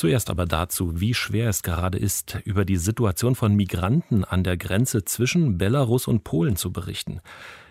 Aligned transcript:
Zuerst 0.00 0.30
aber 0.30 0.46
dazu, 0.46 0.98
wie 0.98 1.12
schwer 1.12 1.50
es 1.50 1.62
gerade 1.62 1.98
ist, 1.98 2.38
über 2.46 2.64
die 2.64 2.78
Situation 2.78 3.34
von 3.34 3.54
Migranten 3.54 4.24
an 4.24 4.42
der 4.42 4.56
Grenze 4.56 5.04
zwischen 5.04 5.58
Belarus 5.58 6.08
und 6.08 6.24
Polen 6.24 6.56
zu 6.56 6.72
berichten. 6.72 7.20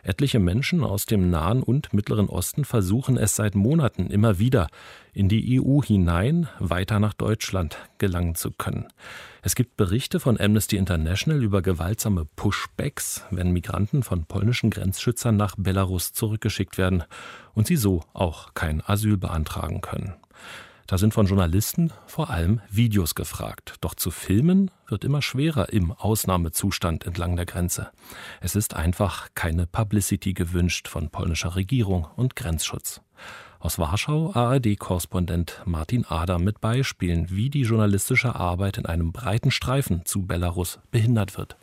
Etliche 0.03 0.37
Menschen 0.37 0.83
aus 0.83 1.07
dem 1.07 1.31
Nahen 1.31 1.63
und 1.63 1.91
Mittleren 1.91 2.29
Osten 2.29 2.65
versuchen 2.65 3.17
es 3.17 3.35
seit 3.35 3.55
Monaten 3.55 4.11
immer 4.11 4.37
wieder, 4.37 4.67
in 5.11 5.27
die 5.27 5.59
EU 5.59 5.81
hinein 5.81 6.47
weiter 6.59 6.99
nach 6.99 7.15
Deutschland 7.15 7.79
gelangen 7.97 8.35
zu 8.35 8.51
können. 8.51 8.85
Es 9.41 9.55
gibt 9.55 9.75
Berichte 9.75 10.19
von 10.19 10.39
Amnesty 10.39 10.77
International 10.77 11.41
über 11.41 11.63
gewaltsame 11.63 12.25
Pushbacks, 12.35 13.25
wenn 13.31 13.53
Migranten 13.53 14.03
von 14.03 14.25
polnischen 14.25 14.69
Grenzschützern 14.69 15.35
nach 15.35 15.55
Belarus 15.57 16.13
zurückgeschickt 16.13 16.77
werden 16.77 17.05
und 17.55 17.65
sie 17.65 17.75
so 17.75 18.03
auch 18.13 18.53
kein 18.53 18.83
Asyl 18.85 19.17
beantragen 19.17 19.81
können. 19.81 20.13
Da 20.89 20.97
sind 20.97 21.13
von 21.13 21.27
Journalisten 21.27 21.93
vor 22.07 22.31
allem 22.31 22.61
Videos 22.67 23.13
gefragt. 23.13 23.75
Doch 23.81 23.93
zu 23.93 24.09
filmen 24.09 24.71
wird 24.87 25.03
immer 25.03 25.21
schwerer 25.21 25.71
im 25.71 25.91
Ausnahmezustand 25.91 27.05
entlang 27.05 27.35
der 27.35 27.45
Grenze. 27.45 27.91
Es 28.41 28.55
ist 28.55 28.73
einfach 28.73 29.27
keine 29.35 29.67
Publicity 29.67 30.33
gewünscht 30.33 30.87
von 30.87 31.11
polnischer 31.11 31.55
Regierung 31.55 32.07
und 32.15 32.35
Grenzschutz. 32.35 33.01
Aus 33.59 33.77
Warschau 33.77 34.31
ARD-Korrespondent 34.33 35.61
Martin 35.65 36.05
Adam 36.07 36.43
mit 36.43 36.59
Beispielen, 36.59 37.29
wie 37.29 37.51
die 37.51 37.61
journalistische 37.61 38.33
Arbeit 38.33 38.79
in 38.79 38.87
einem 38.87 39.11
breiten 39.11 39.51
Streifen 39.51 40.05
zu 40.05 40.23
Belarus 40.25 40.79
behindert 40.89 41.37
wird. 41.37 41.55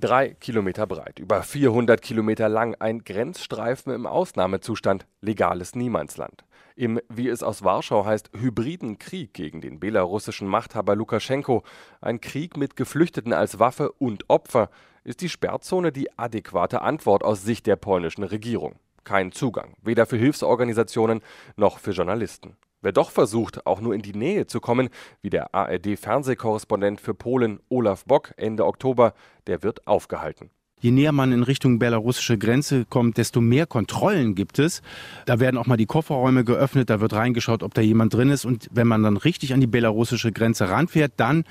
Drei 0.00 0.30
Kilometer 0.30 0.86
breit, 0.86 1.18
über 1.18 1.42
400 1.42 2.00
Kilometer 2.00 2.48
lang, 2.48 2.74
ein 2.78 3.04
Grenzstreifen 3.04 3.92
im 3.92 4.06
Ausnahmezustand, 4.06 5.06
legales 5.20 5.74
Niemandsland. 5.74 6.46
Im, 6.74 6.98
wie 7.10 7.28
es 7.28 7.42
aus 7.42 7.64
Warschau 7.64 8.06
heißt, 8.06 8.30
hybriden 8.32 8.98
Krieg 8.98 9.34
gegen 9.34 9.60
den 9.60 9.78
belarussischen 9.78 10.48
Machthaber 10.48 10.96
Lukaschenko, 10.96 11.64
ein 12.00 12.22
Krieg 12.22 12.56
mit 12.56 12.76
Geflüchteten 12.76 13.34
als 13.34 13.58
Waffe 13.58 13.92
und 13.92 14.24
Opfer, 14.30 14.70
ist 15.04 15.20
die 15.20 15.28
Sperrzone 15.28 15.92
die 15.92 16.18
adäquate 16.18 16.80
Antwort 16.80 17.22
aus 17.22 17.42
Sicht 17.42 17.66
der 17.66 17.76
polnischen 17.76 18.24
Regierung. 18.24 18.76
Kein 19.04 19.32
Zugang, 19.32 19.74
weder 19.82 20.06
für 20.06 20.16
Hilfsorganisationen 20.16 21.20
noch 21.56 21.78
für 21.78 21.90
Journalisten. 21.90 22.56
Wer 22.82 22.92
doch 22.92 23.10
versucht, 23.10 23.66
auch 23.66 23.80
nur 23.80 23.94
in 23.94 24.02
die 24.02 24.14
Nähe 24.14 24.46
zu 24.46 24.60
kommen, 24.60 24.88
wie 25.20 25.30
der 25.30 25.54
ARD-Fernsehkorrespondent 25.54 27.00
für 27.00 27.14
Polen 27.14 27.60
Olaf 27.68 28.04
Bock 28.04 28.32
Ende 28.36 28.64
Oktober, 28.64 29.12
der 29.46 29.62
wird 29.62 29.86
aufgehalten 29.86 30.50
je 30.80 30.90
näher 30.90 31.12
man 31.12 31.32
in 31.32 31.42
Richtung 31.42 31.78
belarussische 31.78 32.38
Grenze 32.38 32.84
kommt, 32.84 33.16
desto 33.16 33.40
mehr 33.40 33.66
Kontrollen 33.66 34.34
gibt 34.34 34.58
es. 34.58 34.82
Da 35.26 35.40
werden 35.40 35.56
auch 35.56 35.66
mal 35.66 35.76
die 35.76 35.86
Kofferräume 35.86 36.44
geöffnet, 36.44 36.90
da 36.90 37.00
wird 37.00 37.12
reingeschaut, 37.12 37.62
ob 37.62 37.74
da 37.74 37.82
jemand 37.82 38.14
drin 38.14 38.30
ist. 38.30 38.44
Und 38.44 38.68
wenn 38.72 38.86
man 38.86 39.02
dann 39.02 39.16
richtig 39.16 39.52
an 39.52 39.60
die 39.60 39.66
belarussische 39.66 40.32
Grenze 40.32 40.68
ranfährt, 40.68 41.12
dann 41.16 41.44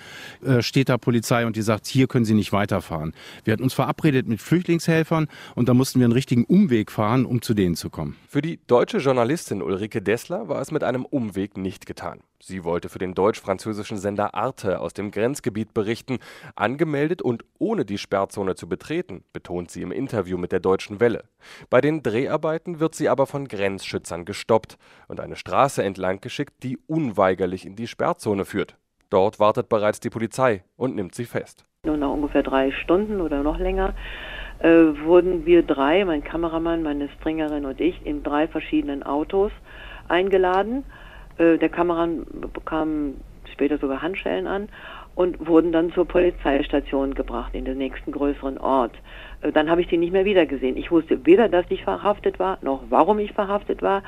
äh, 0.45 0.61
steht 0.61 0.89
da 0.89 0.97
Polizei 0.97 1.45
und 1.45 1.55
die 1.55 1.61
sagt, 1.61 1.87
hier 1.87 2.07
können 2.07 2.25
Sie 2.25 2.33
nicht 2.33 2.51
weiterfahren. 2.51 3.13
Wir 3.43 3.53
hatten 3.53 3.63
uns 3.63 3.73
verabredet 3.73 4.27
mit 4.27 4.41
Flüchtlingshelfern 4.41 5.27
und 5.55 5.69
da 5.69 5.73
mussten 5.73 5.99
wir 5.99 6.05
einen 6.05 6.13
richtigen 6.13 6.45
Umweg 6.45 6.91
fahren, 6.91 7.25
um 7.25 7.41
zu 7.41 7.53
denen 7.53 7.75
zu 7.75 7.89
kommen. 7.89 8.15
Für 8.27 8.41
die 8.41 8.59
deutsche 8.67 8.97
Journalistin 8.97 9.61
Ulrike 9.61 10.01
Dessler 10.01 10.47
war 10.47 10.61
es 10.61 10.71
mit 10.71 10.83
einem 10.83 11.05
Umweg 11.05 11.57
nicht 11.57 11.85
getan. 11.85 12.19
Sie 12.41 12.63
wollte 12.63 12.87
für 12.87 12.99
den 12.99 13.13
deutsch-französischen 13.13 13.97
Sender 13.97 14.33
Arte 14.33 14.79
aus 14.79 14.93
dem 14.93 15.11
Grenzgebiet 15.11 15.73
berichten, 15.73 16.19
angemeldet 16.55 17.21
und 17.21 17.43
ohne 17.57 17.83
die 17.83 17.97
Sperrzone 17.97 18.55
zu 18.55 18.69
betreten, 18.69 19.25
betont 19.33 19.69
sie 19.71 19.81
im 19.81 19.91
Interview 19.91 20.37
mit 20.37 20.53
der 20.53 20.61
Deutschen 20.61 21.01
Welle. 21.01 21.25
Bei 21.69 21.81
den 21.81 22.01
Dreharbeiten 22.01 22.79
wird 22.79 22.95
sie 22.95 23.09
aber 23.09 23.27
von 23.27 23.49
Grenzschützern 23.49 24.23
gestoppt 24.23 24.77
und 25.09 25.19
eine 25.19 25.35
Straße 25.35 25.83
entlang 25.83 26.21
geschickt, 26.21 26.63
die 26.63 26.77
unweigerlich 26.87 27.65
in 27.65 27.75
die 27.75 27.87
Sperrzone 27.87 28.45
führt. 28.45 28.77
Dort 29.09 29.39
wartet 29.39 29.67
bereits 29.67 29.99
die 29.99 30.09
Polizei 30.09 30.63
und 30.77 30.95
nimmt 30.95 31.15
sie 31.15 31.25
fest. 31.25 31.65
Nur 31.85 31.97
nach 31.97 32.11
ungefähr 32.11 32.43
drei 32.43 32.71
Stunden 32.71 33.19
oder 33.19 33.43
noch 33.43 33.59
länger 33.59 33.95
äh, 34.59 34.69
wurden 35.03 35.45
wir 35.45 35.63
drei, 35.63 36.05
mein 36.05 36.23
Kameramann, 36.23 36.83
meine 36.83 37.09
Stringerin 37.09 37.65
und 37.65 37.81
ich, 37.81 38.05
in 38.05 38.23
drei 38.23 38.47
verschiedenen 38.47 39.03
Autos 39.03 39.51
eingeladen 40.07 40.85
der 41.39 41.69
Kameramann 41.69 42.25
bekam 42.53 43.15
später 43.51 43.77
sogar 43.77 44.01
Handschellen 44.01 44.47
an 44.47 44.69
und 45.15 45.47
wurden 45.47 45.73
dann 45.73 45.91
zur 45.91 46.07
Polizeistation 46.07 47.13
gebracht 47.13 47.53
in 47.53 47.65
den 47.65 47.77
nächsten 47.77 48.13
größeren 48.13 48.57
Ort. 48.57 48.93
Äh, 49.41 49.51
dann 49.51 49.69
habe 49.69 49.81
ich 49.81 49.87
die 49.87 49.97
nicht 49.97 50.13
mehr 50.13 50.25
wiedergesehen. 50.25 50.77
Ich 50.77 50.91
wusste 50.91 51.25
weder, 51.25 51.49
dass 51.49 51.65
ich 51.69 51.83
verhaftet 51.83 52.39
war, 52.39 52.57
noch 52.61 52.83
warum 52.89 53.19
ich 53.19 53.33
verhaftet 53.33 53.81
war, 53.81 54.03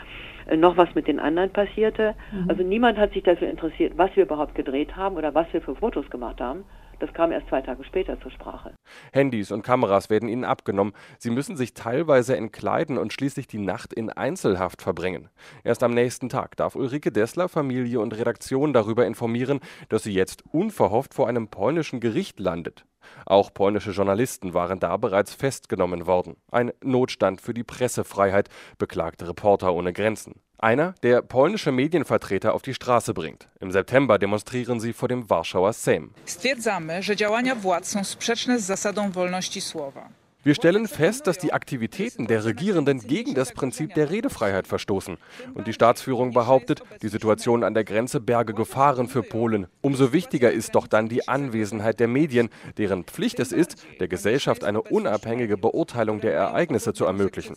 äh, 0.47 0.55
noch 0.55 0.77
was 0.77 0.95
mit 0.95 1.07
den 1.07 1.19
anderen 1.19 1.49
passierte. 1.49 2.15
Mhm. 2.31 2.49
Also 2.49 2.63
niemand 2.63 2.97
hat 2.97 3.11
sich 3.11 3.23
dafür 3.23 3.49
interessiert, 3.49 3.93
was 3.97 4.15
wir 4.15 4.23
überhaupt 4.23 4.55
gedreht 4.55 4.95
haben 4.95 5.17
oder 5.17 5.33
was 5.35 5.51
wir 5.51 5.61
für 5.61 5.75
Fotos 5.75 6.09
gemacht 6.09 6.39
haben. 6.39 6.63
Das 7.01 7.11
kam 7.15 7.31
erst 7.31 7.47
zwei 7.47 7.61
Tage 7.61 7.83
später 7.83 8.21
zur 8.21 8.29
Sprache. 8.29 8.75
Handys 9.11 9.51
und 9.51 9.63
Kameras 9.63 10.11
werden 10.11 10.29
ihnen 10.29 10.45
abgenommen. 10.45 10.93
Sie 11.17 11.31
müssen 11.31 11.57
sich 11.57 11.73
teilweise 11.73 12.37
entkleiden 12.37 12.99
und 12.99 13.11
schließlich 13.11 13.47
die 13.47 13.57
Nacht 13.57 13.91
in 13.91 14.11
Einzelhaft 14.11 14.83
verbringen. 14.83 15.29
Erst 15.63 15.81
am 15.81 15.95
nächsten 15.95 16.29
Tag 16.29 16.55
darf 16.57 16.75
Ulrike 16.75 17.11
Dessler 17.11 17.49
Familie 17.49 17.99
und 17.99 18.15
Redaktion 18.15 18.71
darüber 18.71 19.07
informieren, 19.07 19.61
dass 19.89 20.03
sie 20.03 20.13
jetzt 20.13 20.43
unverhofft 20.51 21.15
vor 21.15 21.27
einem 21.27 21.47
polnischen 21.47 22.01
Gericht 22.01 22.39
landet. 22.39 22.85
Auch 23.25 23.51
polnische 23.51 23.91
Journalisten 23.91 24.53
waren 24.53 24.79
da 24.79 24.95
bereits 24.97 25.33
festgenommen 25.33 26.05
worden. 26.05 26.37
Ein 26.51 26.71
Notstand 26.83 27.41
für 27.41 27.55
die 27.55 27.63
Pressefreiheit, 27.63 28.49
beklagte 28.77 29.27
Reporter 29.27 29.73
ohne 29.73 29.91
Grenzen. 29.91 30.35
Einer, 30.63 30.93
der 31.01 31.23
polnische 31.23 31.71
Medienvertreter 31.71 32.53
auf 32.53 32.61
die 32.61 32.75
Straße 32.75 33.15
bringt. 33.15 33.47
Im 33.59 33.71
September 33.71 34.19
demonstrieren 34.19 34.79
sie 34.79 34.93
vor 34.93 35.09
dem 35.09 35.27
Warschauer 35.27 35.73
Sejm. 35.73 36.11
Stwierdzamy, 36.27 37.01
że 37.01 37.15
działania 37.15 37.55
władz 37.55 37.87
są 37.87 38.03
sprzeczne 38.03 38.59
z 38.59 38.63
zasadą 38.63 39.11
wolności 39.11 39.59
słowa. 39.61 40.09
Wir 40.43 40.55
stellen 40.55 40.87
fest, 40.87 41.27
dass 41.27 41.37
die 41.37 41.53
Aktivitäten 41.53 42.25
der 42.25 42.43
Regierenden 42.43 42.99
gegen 43.01 43.35
das 43.35 43.51
Prinzip 43.51 43.93
der 43.93 44.09
Redefreiheit 44.09 44.65
verstoßen. 44.65 45.17
Und 45.53 45.67
die 45.67 45.73
Staatsführung 45.73 46.33
behauptet, 46.33 46.81
die 47.03 47.09
Situation 47.09 47.63
an 47.63 47.75
der 47.75 47.83
Grenze 47.83 48.19
berge 48.19 48.55
Gefahren 48.55 49.07
für 49.07 49.21
Polen. 49.21 49.67
Umso 49.81 50.13
wichtiger 50.13 50.51
ist 50.51 50.73
doch 50.73 50.87
dann 50.87 51.09
die 51.09 51.27
Anwesenheit 51.27 51.99
der 51.99 52.07
Medien, 52.07 52.49
deren 52.79 53.03
Pflicht 53.03 53.39
es 53.39 53.51
ist, 53.51 53.85
der 53.99 54.07
Gesellschaft 54.07 54.63
eine 54.63 54.81
unabhängige 54.81 55.57
Beurteilung 55.57 56.21
der 56.21 56.33
Ereignisse 56.33 56.93
zu 56.93 57.05
ermöglichen. 57.05 57.55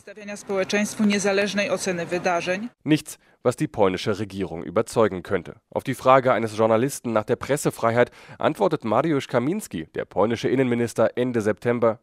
Nichts, 2.84 3.18
was 3.44 3.56
die 3.56 3.68
polnische 3.68 4.18
Regierung 4.18 4.64
überzeugen 4.64 5.22
könnte. 5.22 5.56
Auf 5.68 5.84
die 5.84 5.94
Frage 5.94 6.32
eines 6.32 6.56
Journalisten 6.56 7.12
nach 7.12 7.24
der 7.24 7.36
Pressefreiheit 7.36 8.10
antwortet 8.38 8.84
Mariusz 8.84 9.28
Kaminski, 9.28 9.86
der 9.94 10.06
polnische 10.06 10.48
Innenminister, 10.48 11.10
Ende 11.16 11.42
September. 11.42 12.00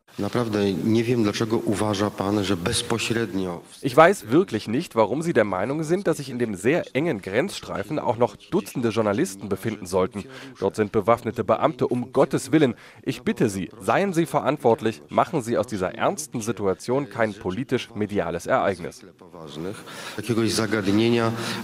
Ich 3.81 3.97
weiß 3.97 4.29
wirklich 4.29 4.67
nicht, 4.67 4.95
warum 4.95 5.23
Sie 5.23 5.33
der 5.33 5.43
Meinung 5.43 5.83
sind, 5.83 6.05
dass 6.05 6.17
sich 6.17 6.29
in 6.29 6.37
dem 6.37 6.53
sehr 6.53 6.95
engen 6.95 7.21
Grenzstreifen 7.21 7.97
auch 7.97 8.17
noch 8.17 8.35
Dutzende 8.35 8.89
Journalisten 8.89 9.49
befinden 9.49 9.87
sollten. 9.87 10.25
Dort 10.59 10.75
sind 10.75 10.91
bewaffnete 10.91 11.43
Beamte, 11.43 11.87
um 11.87 12.11
Gottes 12.11 12.51
Willen. 12.51 12.75
Ich 13.01 13.23
bitte 13.23 13.49
Sie, 13.49 13.71
seien 13.79 14.13
Sie 14.13 14.27
verantwortlich, 14.27 15.01
machen 15.09 15.41
Sie 15.41 15.57
aus 15.57 15.65
dieser 15.65 15.95
ernsten 15.95 16.41
Situation 16.41 17.09
kein 17.09 17.33
politisch-mediales 17.33 18.45
Ereignis. 18.45 19.03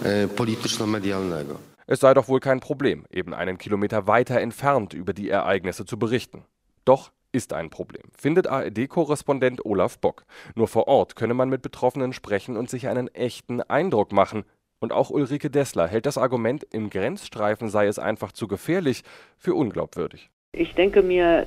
E, 0.04 0.28
polityczno-medialnego. 0.28 1.60
Es 1.88 2.02
sei 2.02 2.14
doch 2.14 2.28
wohl 2.28 2.42
kein 2.42 2.60
Problem, 2.60 3.06
eben 3.10 3.34
einen 3.34 3.58
Kilometer 3.58 4.08
weiter 4.08 4.42
entfernt 4.42 4.94
über 4.94 5.14
die 5.14 5.30
Ereignisse 5.30 5.86
zu 5.86 5.98
berichten. 5.98 6.44
Doch 6.84 7.12
ist 7.32 7.54
ein 7.54 7.70
Problem, 7.70 8.04
findet 8.18 8.48
ARD-Korrespondent 8.48 9.66
Olaf 9.66 9.98
Bock. 10.00 10.26
Nur 10.56 10.68
vor 10.68 10.88
Ort 10.88 11.16
könne 11.16 11.34
man 11.34 11.50
mit 11.50 11.62
Betroffenen 11.62 12.14
sprechen 12.14 12.58
und 12.58 12.70
sich 12.70 12.88
einen 12.88 13.08
echten 13.10 13.62
Eindruck 13.62 14.12
machen. 14.12 14.44
Und 14.80 14.92
auch 14.92 15.10
Ulrike 15.10 15.50
Dessler 15.50 15.88
hält 15.88 16.06
das 16.06 16.18
Argument, 16.18 16.66
im 16.72 16.90
Grenzstreifen 16.90 17.70
sei 17.70 17.88
es 17.88 18.00
einfach 18.00 18.32
zu 18.32 18.48
gefährlich, 18.48 19.04
für 19.38 19.56
unglaubwürdig. 19.56 20.30
Ich 20.54 20.74
denke 20.74 21.04
mir, 21.04 21.46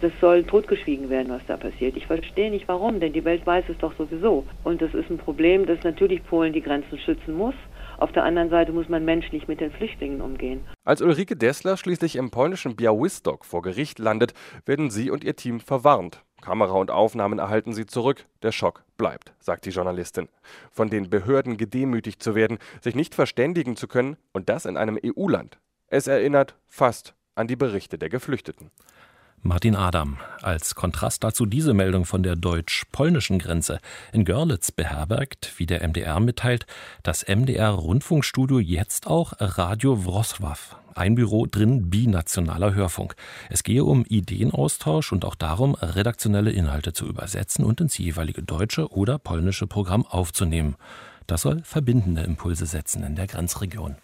das 0.00 0.12
soll 0.20 0.44
totgeschwiegen 0.44 1.10
werden, 1.10 1.28
was 1.28 1.42
da 1.46 1.56
passiert. 1.56 1.96
Ich 1.96 2.06
verstehe 2.06 2.50
nicht 2.50 2.68
warum, 2.68 2.98
denn 2.98 3.12
die 3.12 3.24
Welt 3.24 3.46
weiß 3.46 3.64
es 3.68 3.76
doch 3.78 3.92
sowieso. 3.98 4.46
Und 4.64 4.80
das 4.80 4.94
ist 4.94 5.10
ein 5.10 5.18
Problem, 5.18 5.66
dass 5.66 5.82
natürlich 5.82 6.24
Polen 6.24 6.52
die 6.52 6.62
Grenzen 6.62 6.98
schützen 6.98 7.34
muss. 7.34 7.54
Auf 7.98 8.12
der 8.12 8.24
anderen 8.24 8.48
Seite 8.48 8.72
muss 8.72 8.88
man 8.88 9.04
menschlich 9.04 9.46
mit 9.46 9.60
den 9.60 9.70
Flüchtlingen 9.70 10.22
umgehen. 10.22 10.60
Als 10.84 11.02
Ulrike 11.02 11.36
Dessler 11.36 11.76
schließlich 11.76 12.16
im 12.16 12.30
polnischen 12.30 12.76
Białystok 12.76 13.44
vor 13.44 13.60
Gericht 13.60 13.98
landet, 13.98 14.32
werden 14.64 14.90
sie 14.90 15.10
und 15.10 15.22
ihr 15.22 15.36
Team 15.36 15.60
verwarnt. 15.60 16.22
Kamera 16.40 16.72
und 16.72 16.90
Aufnahmen 16.90 17.38
erhalten 17.38 17.74
sie 17.74 17.84
zurück. 17.84 18.24
Der 18.42 18.52
Schock 18.52 18.84
bleibt, 18.96 19.34
sagt 19.38 19.66
die 19.66 19.70
Journalistin. 19.70 20.28
Von 20.70 20.88
den 20.88 21.10
Behörden 21.10 21.58
gedemütigt 21.58 22.22
zu 22.22 22.34
werden, 22.34 22.58
sich 22.80 22.94
nicht 22.94 23.14
verständigen 23.14 23.76
zu 23.76 23.86
können 23.86 24.16
und 24.32 24.48
das 24.48 24.64
in 24.64 24.78
einem 24.78 24.98
EU-Land. 25.04 25.58
Es 25.88 26.06
erinnert 26.06 26.54
fast 26.68 27.14
an 27.40 27.48
die 27.48 27.56
Berichte 27.56 27.98
der 27.98 28.08
Geflüchteten. 28.08 28.70
Martin 29.42 29.74
Adam. 29.74 30.18
Als 30.42 30.74
Kontrast 30.74 31.24
dazu 31.24 31.46
diese 31.46 31.72
Meldung 31.72 32.04
von 32.04 32.22
der 32.22 32.36
deutsch-polnischen 32.36 33.38
Grenze. 33.38 33.80
In 34.12 34.26
Görlitz 34.26 34.70
beherbergt, 34.70 35.54
wie 35.56 35.64
der 35.64 35.82
MDR 35.88 36.20
mitteilt, 36.20 36.66
das 37.02 37.26
MDR-Rundfunkstudio 37.26 38.58
jetzt 38.58 39.06
auch 39.06 39.32
Radio 39.38 39.94
Wrocław. 39.94 40.58
Ein 40.94 41.14
Büro 41.14 41.46
drin 41.46 41.88
binationaler 41.88 42.74
Hörfunk. 42.74 43.16
Es 43.48 43.62
gehe 43.62 43.84
um 43.84 44.04
Ideenaustausch 44.04 45.12
und 45.12 45.24
auch 45.24 45.36
darum, 45.36 45.74
redaktionelle 45.74 46.50
Inhalte 46.50 46.92
zu 46.92 47.06
übersetzen 47.06 47.64
und 47.64 47.80
ins 47.80 47.96
jeweilige 47.96 48.42
deutsche 48.42 48.92
oder 48.92 49.18
polnische 49.18 49.66
Programm 49.66 50.04
aufzunehmen. 50.04 50.76
Das 51.26 51.42
soll 51.42 51.62
verbindende 51.62 52.22
Impulse 52.22 52.66
setzen 52.66 53.02
in 53.04 53.14
der 53.14 53.26
Grenzregion. 53.26 53.96